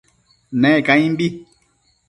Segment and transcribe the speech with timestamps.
[0.61, 1.29] Ne caimbi